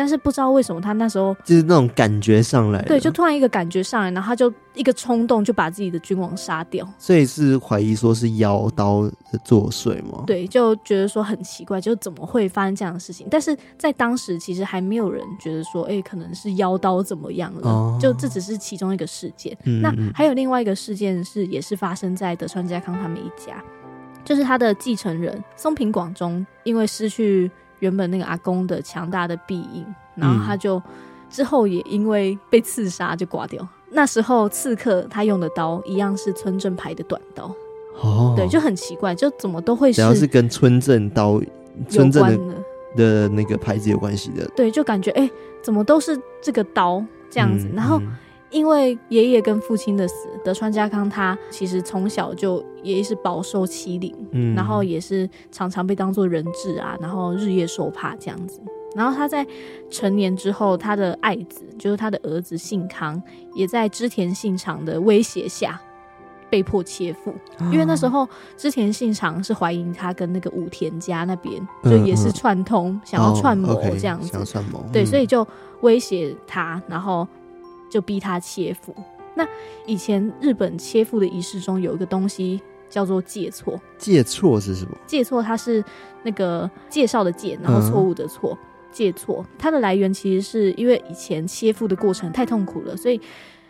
[0.00, 10.24] 但是不知道为什么他那时候就是那种感觉上来，对，就突然一个感觉上来，然后他就一个冲动就把自己的君王杀掉，所以是怀疑说是妖刀的作祟吗？
[10.26, 13.26] 对，就觉得说很奇怪，就怎么会发生这样的事情？
[13.30, 17.68] 但是在当时其实还没有人觉得说，哎、欸，可能是妖刀怎么样了？
[17.68, 19.54] 哦、就这只是其中一个事件。
[19.64, 23.62] 嗯嗯，那还有另外一个事件是，也是发生在德川家康他们一家，
[24.24, 27.50] 就是他的继承人松平广忠，因为失去。
[27.80, 30.80] 原本那个阿公的强大的庇荫，然后他就
[31.28, 33.66] 之后也因为被刺杀就挂掉。
[33.90, 37.52] 那时候刺客他用的刀一样是村正牌的短刀。
[38.00, 41.40] 哦，对，就很奇怪，就怎么都会是只要是跟村正刀、
[41.88, 42.54] 村正的
[42.96, 44.46] 的那个牌子有关系的。
[44.56, 45.28] 对，就感觉哎，
[45.60, 47.66] 怎么都是这个刀这样子。
[47.66, 48.08] 嗯、然后、嗯、
[48.50, 58.60] 因为爷爷跟父亲的死，德川家康他其实从小就也是饱受欺凌，嗯，然后也是常常被当作人质啊，然后日夜受怕这样子。
[58.96, 59.46] 然后他在
[59.88, 63.22] 成年之后，他的爱子就是他的儿子信康，
[63.54, 65.80] 也在织田信长的威胁下。
[66.50, 67.32] 被迫切腹，
[67.70, 74.84] 因为那时候织田信长是怀疑他跟那个武田家那边就也是串通，嗯、想要串谋这样子，哦 okay, 串谋。
[74.92, 75.46] 对，所以就
[75.82, 77.24] 威胁他，然后
[77.90, 78.94] 就逼他切腹。
[79.34, 79.46] 那
[79.86, 84.96] 以前日本切腹的仪式中有一个东西叫做介错，介错是什么？
[85.06, 85.84] 介错它是
[86.22, 88.56] 那个介绍的介，然后错误的错，
[88.90, 89.44] 介错。
[89.58, 93.20] 它的来源其实是因为以前切腹的过程太痛苦了，所以。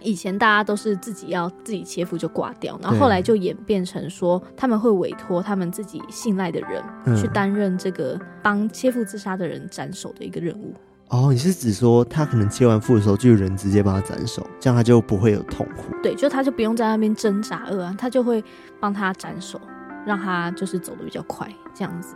[0.03, 6.83] 以前大家都是自己要自己切腹就挂掉，然后后来就演变成说他们会委托他们自己信赖的人
[7.15, 10.73] 去担任这个帮切腹自杀的人斩首的一个任务。
[11.11, 15.93] 哦，你是指说他可能切完腹的时候就有人直接帮他斩首，这样他就不会有痛苦？
[16.01, 18.43] 对，就他就不用在那边挣扎啊，他就会
[18.79, 19.61] 帮他斩首，
[20.07, 22.15] 让他就是走得比较快，这样子。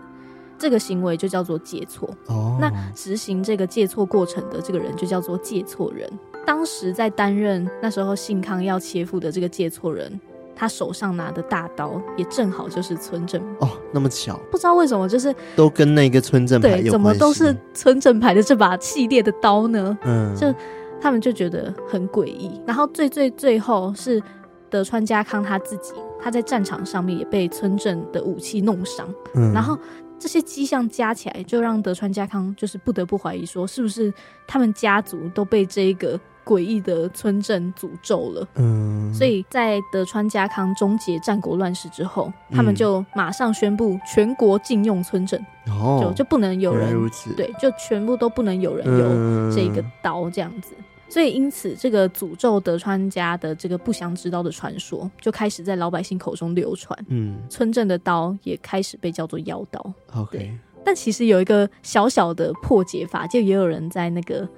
[0.56, 2.08] 这个行为就叫做借错。
[2.26, 6.08] 哦，那执行这个借错过程的这个人就叫做借错人。
[6.46, 10.20] 当时在担任那时候信康要切腹的这个借错人，
[10.56, 19.96] 他手上拿的大刀也正好就是村正哦，那么巧，不知道为什么就是都跟那个村正牌有关系，怎么都是村正牌的这把系列的刀呢？
[20.04, 20.54] 嗯，就
[21.00, 22.60] 他们就觉得很诡异。
[22.66, 24.22] 然后最最最后是
[24.70, 29.78] 德川家康他自己，他在战场上面也被村正的武器弄伤，嗯，然后。
[30.16, 34.14] 这些迹象加起来，就让德川家康就是不得不怀疑说，是不是
[34.46, 38.48] 他们家族都被这一个诡异的村镇诅咒了？
[38.56, 46.94] 嗯，所以在德川家康终结战国乱世之后，他们就马上宣布全国禁用村镇，哦，就就不能有人
[47.36, 50.74] 对，就全部都不能有人有这个刀这样子。
[51.06, 56.98] 所以，因此，这个诅咒德川家的这个不祥之刀的传说就开始在老百姓口中流传。
[57.08, 59.80] 嗯，村镇的刀也开始被叫做妖刀。
[60.14, 64.48] OK，对，但其实有一个小小的破解法，就也有人在那个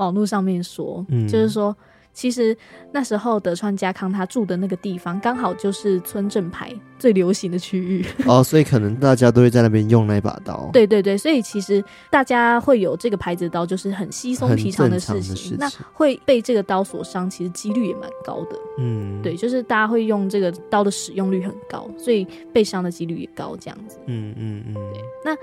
[0.00, 1.74] 网络上面说，嗯，就是说。
[2.12, 2.54] 其实
[2.90, 10.68] 那时候德川家康他住的那个地方，刚好就是村正牌最流行的区域 哦，所以可能大家都会在那边用那把刀。
[10.72, 15.22] 对对对，所以其实大家会有这个牌子的刀，就是很稀松平常的事情。
[15.22, 18.58] 事情那会被这个刀所伤，其实几率也蛮高的。
[18.78, 23.98] 嗯，对，就是大家会用这个刀的使用率很高，所以被伤的几率也高，这样子。
[24.06, 24.74] 嗯嗯嗯。
[24.74, 25.36] 对，那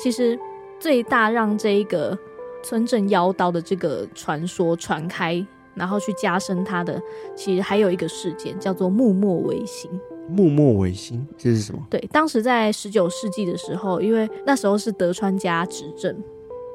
[0.00, 0.38] 其实
[0.78, 2.16] 最大让这一个
[2.62, 5.46] 村正妖刀的这个传说传开。
[5.72, 7.00] 然后去加深它的，
[7.34, 9.88] 其实还有一个事件叫做幕末维新。
[10.28, 11.80] 幕末维新这是什么？
[11.88, 16.14] 对，当时在十九世纪的时候，因为那时候是德川家执政，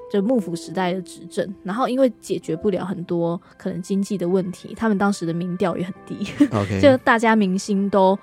[0.09, 6.25] 就幕府时代的执政，然后因为解决不了很多可能经济的问题，他们当时的民调也很低.
[6.81, 8.17] 就大家民心都。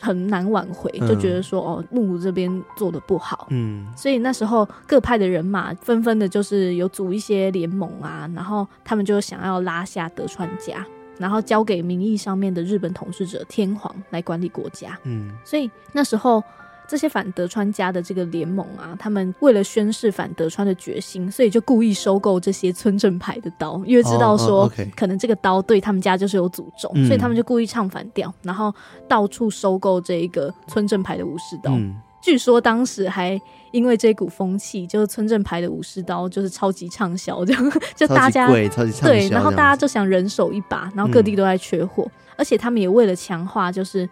[0.00, 10.84] 很难挽回，就觉得说、嗯、哦，幕府这边做的不好，嗯，所以那时候各派的人马纷纷的，就是有组一些联盟啊，然后他们就想要拉下德川家，
[11.18, 16.42] 然后交给名义上面的日本统治者天皇来管理国家，嗯，所以那时候。
[16.90, 28.74] 这些反德川家的这个联盟啊，他们为了宣誓反德川的决心，所以就故意收购这些村正牌的刀，因为知道说可能这个刀对他们家就是有诅咒，嗯、所以他们就故意唱反调，然后
[29.06, 31.70] 到处收购这一个村正牌的武士刀。
[31.74, 44.08] 嗯、据说当时还因为这股风气，就是村正牌的武士刀就是超级畅销，这样 就大家超级、超级畅销，对，然后大家就想人手一把，然后各地都在缺货，嗯、而且他们也为了强化，就是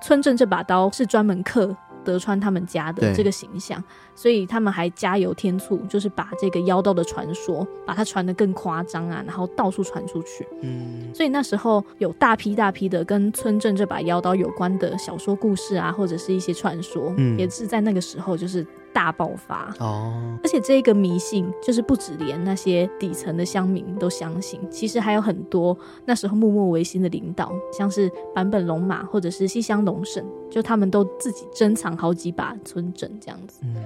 [0.00, 1.76] 村正这把刀是专门刻。
[2.04, 3.82] 德川他们家的这个形象，
[4.14, 10.46] 所以他们还加油添醋，就是把这个妖刀的传说，把它传得更夸张啊，然后到处传出去。
[10.62, 18.66] 嗯，所以那时候有大批大批的跟村镇这把妖刀有关的小说故事啊，或者是一些传说，嗯，也是在那个时候就是。
[18.92, 20.38] 大爆发哦！
[20.42, 33.60] 而且这一个迷信，就是不止连那些底层的乡民都相信，其实还有很多那时候默默维新的领导，像是坂本龙马或者是西乡隆盛，就他们都自己珍藏好几把村镇这样子。
[33.62, 33.76] 嗯，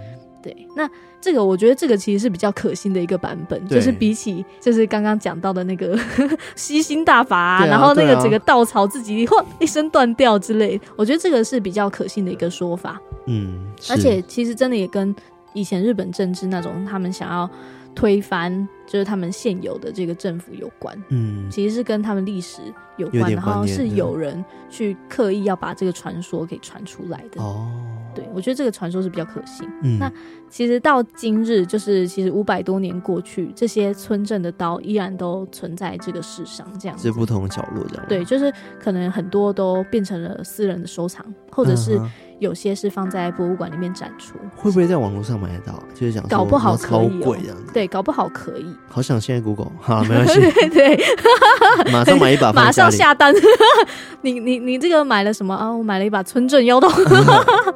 [0.43, 0.55] 对。
[0.77, 0.89] 那
[1.21, 5.99] 这个我觉得这个其实是比较可信的一个版本，就是比起就是刚刚讲到的那个
[6.55, 13.01] 吸星大法啊，啊然后那个整个稻草自己嚯一声断掉之类，我觉得这个是比较可信的一个说法。
[13.27, 15.15] 嗯，而且其实真的也跟
[15.53, 17.51] 以前日本政治那种他们想要
[17.93, 20.97] 推翻，就是他们现有的这个政府有关。
[21.09, 22.61] 嗯，其实是跟他们历史
[22.99, 27.43] 有关，然后是有人去刻意要把这个传说给传出来的。
[27.43, 27.69] 哦。
[28.17, 29.69] 对，我觉得这个传说是比较可信。
[29.83, 30.11] 嗯，那
[30.51, 37.09] 其实到今日，就是其实五百多年过去，这些村镇的刀依然都存在这个世上，这样子。
[37.09, 38.05] 在不同的角落，这样。
[38.09, 42.01] 对，就是可能很多都变成了私人的收藏，或者是
[42.39, 44.35] 有些是放在博物馆里面展出。
[44.43, 45.83] 嗯、会不会在网络上买得到？
[45.95, 47.73] 就是讲搞不好可以、这样子。
[47.73, 48.67] 对，搞不好可以。
[48.89, 50.41] 好想现在 Google，好，没关系。
[50.41, 51.05] 对 对，
[51.93, 53.35] 马上买一把，马上下单。
[54.23, 55.71] 你你你这个买了什么啊？
[55.71, 56.89] 我买了一把村镇妖刀，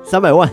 [0.04, 0.50] 三百万。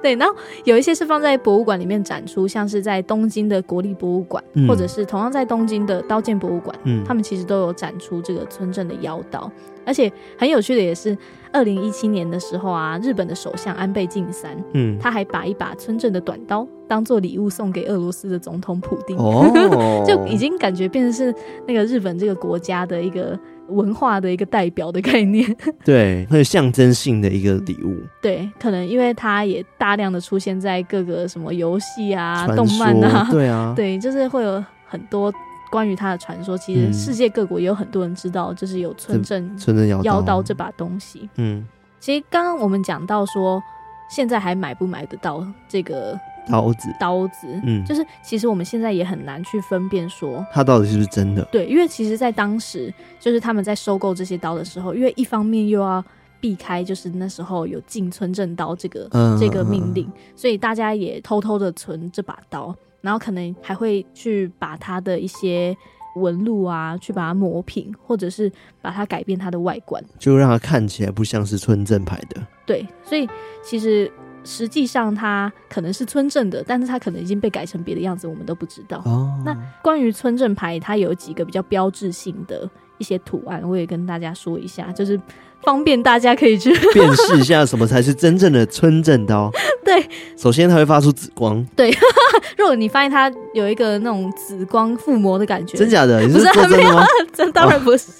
[0.00, 0.32] 对，然后
[0.62, 9.50] 有一些是放在博物馆里面展出，像是在东京的国立博物馆，嗯、或者是同样在东京的刀剑博物馆，嗯，他们其实都有展出这个村镇的妖刀。
[9.84, 11.16] 而且很有趣的也是，
[11.54, 21.32] 二零一七年的时候啊，日本的首相安倍晋三，嗯，他还把一把村镇的短刀当做礼物送给俄罗斯的总统普丁，哦， 就已经感觉变成是
[21.66, 23.38] 那个日本这个国家的一个
[23.68, 27.96] 文化的一个代表的概念， 对，很有象征性的一个礼物。
[28.20, 35.32] 对，可能因为它也大量的出现在各个什么游戏啊、动漫啊，对啊，对，就是会有很多。
[35.74, 41.28] 关于他的传说，其实世界各国也有很多人知道，就是有村镇村镇妖刀这把东西。
[41.34, 41.66] 嗯，
[41.98, 43.60] 其实刚刚我们讲到说，
[44.08, 46.16] 现在还买不买得到这个
[46.48, 46.94] 刀子？
[47.00, 51.44] 刀子，嗯，就是其实我们现在也很难去分辨说它到底是不是真的。
[51.46, 56.04] 对，因为其实，在当时，就是他们在收购这些刀的时候，因为一方面又要
[56.38, 62.72] 避开，就是那时候有进村镇刀这个、嗯、这个命令，所以大家也偷偷的存这把刀。
[63.04, 65.76] 然后可能还会去把它的一些
[66.16, 68.50] 纹路啊，去把它磨平，或者是
[68.80, 72.40] 把它改变它的外观，就让它看起来不像是村镇牌的。
[72.64, 73.28] 对，所以
[73.62, 74.10] 其实
[74.42, 79.02] 实际上它可能是村镇的，但是它可能已经被改成别的样子，我们都不知道。
[79.04, 85.20] 哦，那关于村镇牌，它有几个比较标志性的一些图案，我也跟大家说一下，就是。
[85.64, 89.50] 方便大家可以去 辨识一下什么才是真正的村正刀。
[89.84, 90.04] 对，
[90.36, 91.64] 首先它会发出紫光。
[91.74, 91.90] 对，
[92.56, 96.20] 如果你发现它有一个那种紫光附魔的感觉，真假的？
[96.28, 97.04] 不是真的吗？
[97.32, 98.10] 真当然不是。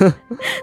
[0.00, 0.12] 哦、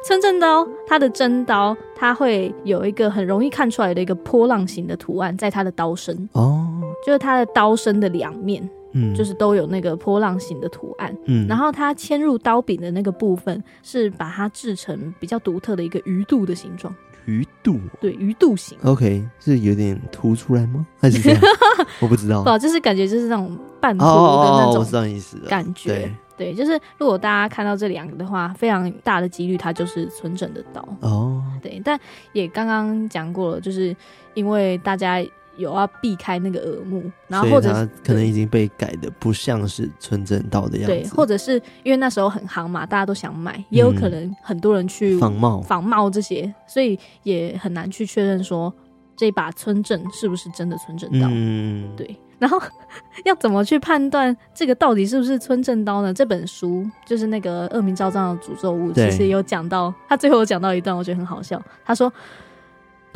[0.05, 6.63] 村镇刀，它的真刀，它会有一个很容易看出来的一个波浪形的图案，在它的刀身哦，
[7.03, 8.69] 就是它的刀身的两面。
[8.97, 20.87] 嗯，就是都有那个波浪形的图案，嗯，然后它嵌入刀柄的那个部分是把它制成比较独特的一个鱼肚的形状，鱼肚，对，鱼肚形，OK，是有点凸出来吗？
[20.97, 21.41] 还是这样？
[21.99, 31.99] 我不知道，不，就是感觉就是那种半凸的那种，意思，感觉，对，就是如果大家看到这两个的话，非常大的几率它就是纯整的刀哦，对，但
[32.31, 33.93] 也刚刚讲过了，就是
[34.35, 35.21] 因为大家。
[35.57, 48.73] 有要避开那个耳目，然后或者他可能已经被改的不像是村正道的样子，对，或者是因为那时候很行嘛，大家都想买，也有可能很多人去仿冒仿冒这些，所以也很难去确认说
[49.15, 51.27] 这把村正是不是真的村正道。
[51.31, 52.15] 嗯，对。
[52.37, 52.61] 然后
[53.23, 56.13] 要怎么去判断这个到底是不是村正刀呢？
[56.13, 62.11] 这本书就是那个恶名昭彰的诅咒物，其实有讲到，他最后有讲到一段，我觉得很好笑，他说。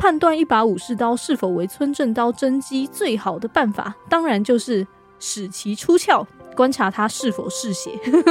[0.00, 4.86] 判断一把武士刀是否为村正刀真机，最好的办法当然就是
[5.18, 6.26] 使其出鞘，
[6.56, 7.90] 观察它是否嗜血。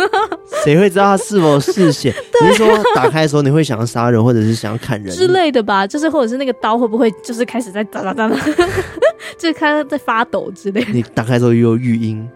[0.66, 2.12] 谁会知道它是否嗜血？
[2.42, 5.86] 你是说打开的时候你会想要杀人，或者是想要砍人之类的吧？
[5.86, 8.36] 就是或者是那个刀会不会就是开始在哒哒哒哒，
[9.38, 10.92] 就是开始在发抖之类的。
[10.92, 12.28] 你打开的时候又有语音。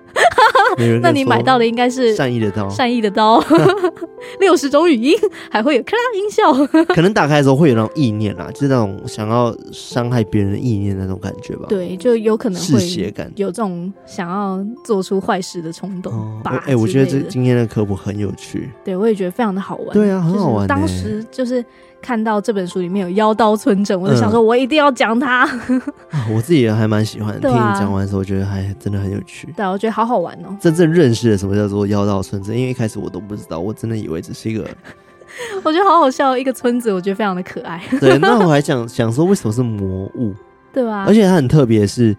[1.02, 3.44] 那你买到的应该是善意的刀，善意的刀，
[4.40, 5.16] 六十种语音，
[5.50, 6.54] 还会有咔啦音效。
[6.96, 11.66] 可能打开的时候会有那种意念啊，就是那种想要伤害别人的意念那种感觉吧。
[11.70, 16.12] 对，就有可能会嗜血感，有这种想要做出坏事的冲动。
[16.44, 18.70] 哎、哦欸，我觉得这今天的科普很有趣。
[18.84, 19.94] 对，我也觉得非常的好玩。
[19.94, 20.68] 对啊，很好玩。
[20.68, 21.64] 当时就是。
[22.04, 25.50] 看到这本书里面有妖刀村镇，我就想说，我一定要讲它。
[25.70, 25.80] 嗯
[26.12, 29.52] 啊、我自己也还蛮喜欢的，听你讲完的时候，我觉得还真的很有趣。
[29.56, 30.56] 对，我觉得好好玩哦。
[30.60, 34.68] 真正认识了什么叫做妖刀村镇，因为一开始我都不知道，我真的以为只是一个。
[35.64, 37.82] 我觉得好好笑，一个村子，我觉得非常的可爱。
[38.00, 40.36] 对，那我还想想说，为什么是魔物？
[40.74, 41.06] 对吧？
[41.08, 42.16] 而且它很特别，是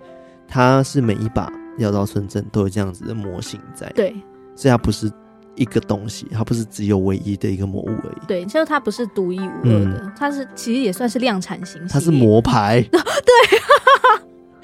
[0.49, 3.87] 它是每一把妖刀村镇都有这样子的模型在。
[3.95, 4.17] 对，
[4.57, 5.13] 所以它不是。
[5.57, 8.27] 一个东西，它不是只有唯一的一个魔物而已。
[8.27, 11.81] 对，就是它不是独一无二的，嗯、它是其实也算是量产型。
[11.89, 13.01] 它是魔牌， 对，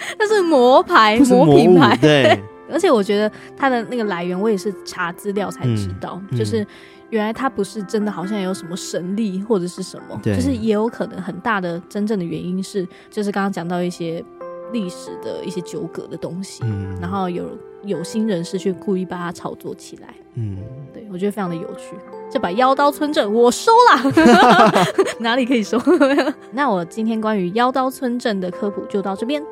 [0.19, 1.97] 它是魔牌，魔品牌。
[1.97, 2.41] 对，
[2.73, 6.67] 而且我觉得它的那个来源，我也是查资料才知道，嗯、就是
[7.11, 14.25] 原来它不是真的，好像有什么神力或者是什么，对就是也有可能很大的真正的原因是，就是刚刚讲到一些
[14.73, 17.49] 历史的一些纠葛的东西，嗯、然后有。
[17.85, 20.09] 有心人士去故意把它炒作起来。
[20.35, 20.59] 嗯，
[20.93, 21.97] 对，我觉得非常的有趣。
[22.31, 24.13] 这把妖刀村镇我收了，
[25.19, 25.81] 哪里可以收？
[26.53, 29.43] 那我今天关于妖刀村镇的科普就到这边。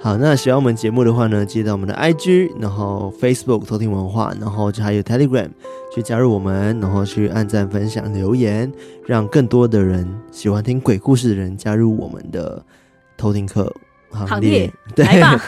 [0.00, 5.48] 好，那喜欢我们节目的话呢，记得我们的 IG，然后 Facebook 偷听文化，然后就还有 Telegram
[5.94, 8.72] 去加入我们，然后去按赞、分享、留言，
[9.04, 12.60] 让更多的人喜欢听鬼故事的人加入我们的
[13.16, 13.72] 偷听客。
[14.16, 15.04] 行列，对，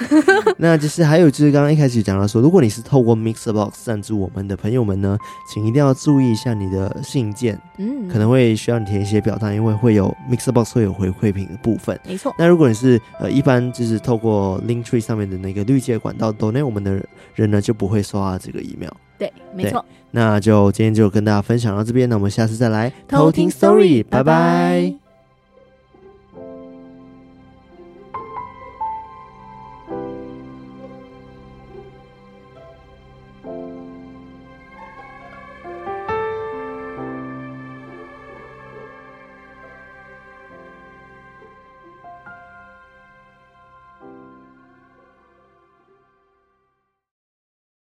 [0.59, 5.17] 那就是还有就是刚刚一开始讲到说，如果你是透过 MixerBox 赞助我们的朋友们呢，
[5.53, 12.35] 请一定要注意一下你的信件，嗯，可能会需要你填一些表单，因为会有 MixerBox 会有回馈品的部分，没错。
[12.39, 17.01] 那如果你是呃一般就是透过 Linktree 上面的那个绿界管道 donate 我们的
[17.35, 18.93] 人呢，就不会收到这个 email。
[19.19, 19.85] 对，没错。
[20.11, 24.05] 那就今天就跟大家分享到这边，那我们下次再来偷听 Story。
[24.09, 25.08] 拜拜。